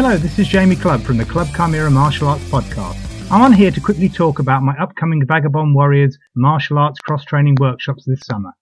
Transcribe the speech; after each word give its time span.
Hello, 0.00 0.16
this 0.16 0.38
is 0.38 0.46
Jamie 0.46 0.76
Clubb 0.76 1.02
from 1.02 1.16
the 1.16 1.24
Club 1.24 1.48
Chimera 1.56 1.90
Martial 1.90 2.28
Arts 2.28 2.44
Podcast. 2.44 3.04
I'm 3.32 3.42
on 3.42 3.52
here 3.52 3.72
to 3.72 3.80
quickly 3.80 4.08
talk 4.08 4.38
about 4.38 4.62
my 4.62 4.72
upcoming 4.76 5.26
Vagabond 5.26 5.74
Warriors 5.74 6.16
martial 6.36 6.78
arts 6.78 7.00
cross 7.00 7.24
training 7.24 7.56
workshops 7.58 8.04
this 8.06 8.20
summer. 8.20 8.52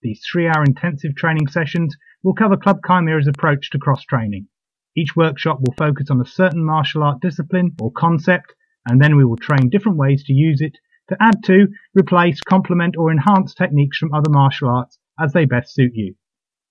These 0.00 0.22
three 0.32 0.48
hour 0.48 0.64
intensive 0.64 1.14
training 1.14 1.48
sessions 1.48 1.94
will 2.22 2.32
cover 2.32 2.56
Club 2.56 2.78
Chimera's 2.86 3.26
approach 3.28 3.68
to 3.72 3.78
cross 3.78 4.04
training. 4.04 4.48
Each 4.96 5.14
workshop 5.14 5.58
will 5.60 5.74
focus 5.76 6.06
on 6.10 6.18
a 6.18 6.24
certain 6.24 6.64
martial 6.64 7.02
art 7.02 7.20
discipline 7.20 7.72
or 7.78 7.92
concept, 7.92 8.54
and 8.88 8.98
then 8.98 9.18
we 9.18 9.24
will 9.26 9.36
train 9.36 9.68
different 9.68 9.98
ways 9.98 10.24
to 10.24 10.32
use 10.32 10.62
it 10.62 10.78
to 11.10 11.16
add 11.20 11.44
to, 11.44 11.68
replace, 11.94 12.40
complement, 12.40 12.96
or 12.96 13.10
enhance 13.10 13.52
techniques 13.52 13.98
from 13.98 14.14
other 14.14 14.30
martial 14.30 14.70
arts 14.70 14.98
as 15.20 15.34
they 15.34 15.44
best 15.44 15.74
suit 15.74 15.92
you. 15.92 16.14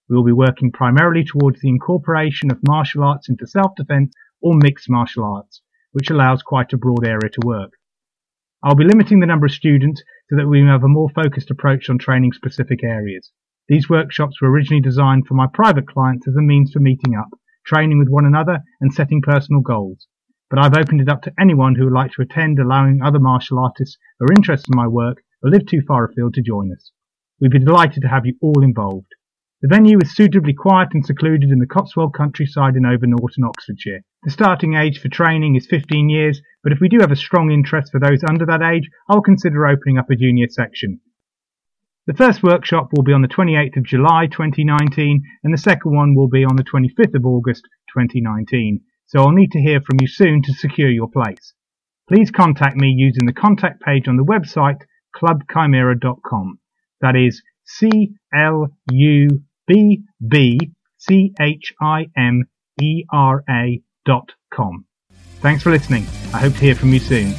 We 0.08 0.16
will 0.16 0.24
be 0.24 0.32
working 0.32 0.72
primarily 0.72 1.24
towards 1.24 1.62
the 1.62 1.70
incorporation 1.70 2.52
of 2.52 2.68
martial 2.68 3.04
arts 3.04 3.28
into 3.28 3.48
self-defense 3.48 4.14
or 4.42 4.56
mixed 4.56 4.90
martial 4.90 5.24
arts, 5.24 5.62
which 5.94 6.10
allows 6.10 6.44
quite 6.44 6.74
a 6.74 6.78
broad 6.78 7.06
area 7.06 7.30
to 7.30 7.46
work. 7.46 7.72
I'll 8.64 8.76
be 8.76 8.84
limiting 8.84 9.20
the 9.20 9.28
number 9.28 9.46
of 9.46 9.52
students 9.52 10.04
so 10.30 10.36
that 10.36 10.48
we 10.48 10.62
have 10.62 10.84
a 10.84 10.88
more 10.88 11.10
focused 11.10 11.52
approach 11.52 11.90
on 11.90 11.98
training 11.98 12.34
specific 12.34 12.84
areas. 12.84 13.32
These 13.68 13.90
workshops 13.90 14.42
were 14.42 14.50
originally 14.52 14.82
designed 14.82 15.26
for 15.28 15.34
my 15.34 15.48
private 15.52 15.88
clients 15.88 16.28
as 16.28 16.36
a 16.36 16.42
means 16.42 16.72
for 16.72 16.80
meeting 16.80 17.16
up, 17.16 17.30
training 17.66 17.98
with 17.98 18.10
one 18.10 18.26
another, 18.26 18.60
and 18.80 18.94
setting 18.94 19.22
personal 19.22 19.62
goals. 19.62 20.08
But 20.50 20.60
I've 20.60 20.78
opened 20.78 21.02
it 21.02 21.10
up 21.10 21.24
to 21.24 21.34
anyone 21.40 21.74
who 21.74 21.86
would 21.86 21.94
like 21.94 22.12
to 22.12 22.22
attend, 22.22 22.60
allowing 22.60 23.02
other 23.02 23.20
martial 23.20 23.58
artists 23.58 23.98
who 24.20 24.26
are 24.26 24.34
interested 24.38 24.72
in 24.72 24.78
my 24.78 24.88
work 24.88 25.24
or 25.42 25.50
live 25.50 25.66
too 25.66 25.82
far 25.88 26.06
afield 26.06 26.36
to 26.36 26.44
join 26.44 26.72
us. 26.72 26.92
We'd 27.42 27.52
be 27.52 27.60
delighted 27.60 28.04
to 28.04 28.10
have 28.10 28.26
you 28.28 28.36
all 28.42 28.64
involved. 28.64 29.08
The 29.66 29.76
venue 29.76 29.98
is 30.00 30.16
suitably 30.16 30.54
quiet 30.54 30.90
and 30.94 31.04
secluded 31.04 31.50
in 31.50 31.58
the 31.58 31.66
Cotswold 31.66 32.14
countryside 32.14 32.76
in 32.76 32.86
Over 32.86 33.08
Norton, 33.08 33.46
Oxfordshire. 33.46 34.02
The 34.22 34.30
starting 34.30 34.76
age 34.76 35.00
for 35.00 35.10
training 35.10 35.56
is 35.56 35.66
15 35.66 36.08
years, 36.08 36.40
but 36.62 36.72
if 36.72 36.80
we 36.80 36.88
do 36.88 37.00
have 37.00 37.12
a 37.12 37.16
strong 37.16 37.50
interest 37.50 37.92
for 37.92 38.00
those 38.00 38.24
under 38.30 38.46
that 38.46 38.62
age, 38.62 38.88
I'll 39.10 39.24
consider 39.24 39.66
opening 39.66 39.98
up 39.98 40.12
a 40.12 40.16
junior 40.16 40.46
section. 40.52 41.00
The 42.06 42.14
first 42.14 42.44
workshop 42.44 42.90
will 42.94 43.02
be 43.02 43.12
on 43.12 43.24
the 43.24 43.28
28th 43.28 43.78
of 43.78 43.86
July 43.86 44.28
2019 44.28 45.24
and 45.44 45.52
the 45.52 45.58
second 45.58 45.96
one 45.96 46.14
will 46.14 46.30
be 46.30 46.46
on 46.46 46.58
the 46.58 46.64
25th 46.64 47.16
of 47.16 47.26
August 47.26 47.64
2019, 47.92 48.82
so 49.08 49.22
I'll 49.22 49.32
need 49.32 49.52
to 49.54 49.62
hear 49.62 49.82
from 49.82 49.98
you 50.00 50.06
soon 50.06 50.44
to 50.44 50.54
secure 50.54 50.92
your 50.92 51.10
place. 51.10 51.56
Please 52.08 52.30
contact 52.30 52.76
me 52.76 52.94
using 52.96 53.26
the 53.26 53.34
contact 53.34 53.82
page 53.82 54.08
on 54.08 54.18
the 54.18 54.24
website 54.24 54.82
clubchimera.com. 55.20 56.60
That 57.02 57.16
is 57.16 57.42
C 57.68 58.14
L 58.32 58.68
U 58.92 59.42
B 59.68 60.04
B 60.28 60.60
C 60.98 61.34
H 61.40 61.74
I 61.82 62.08
M 62.18 62.46
E 62.82 63.04
R 63.12 63.44
A 63.50 63.82
dot 64.06 64.32
com. 64.54 64.86
Thanks 65.42 65.64
for 65.64 65.72
listening. 65.72 66.04
I 66.34 66.40
hope 66.40 66.54
to 66.54 66.60
hear 66.60 66.76
from 66.76 66.94
you 66.94 67.00
soon. 67.00 67.34